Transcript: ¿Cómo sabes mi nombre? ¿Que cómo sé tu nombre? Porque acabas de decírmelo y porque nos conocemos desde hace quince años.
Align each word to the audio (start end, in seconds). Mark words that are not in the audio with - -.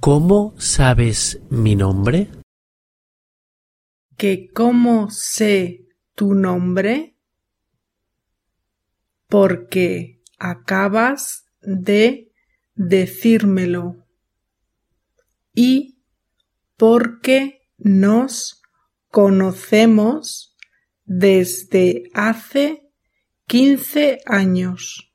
¿Cómo 0.00 0.54
sabes 0.58 1.40
mi 1.50 1.76
nombre? 1.76 2.28
¿Que 4.16 4.50
cómo 4.52 5.10
sé 5.10 5.86
tu 6.14 6.34
nombre? 6.34 7.16
Porque 9.28 10.20
acabas 10.38 11.44
de 11.60 12.32
decírmelo 12.74 14.06
y 15.54 16.02
porque 16.76 17.68
nos 17.78 18.62
conocemos 19.08 20.56
desde 21.04 22.10
hace 22.14 22.90
quince 23.46 24.20
años. 24.26 25.11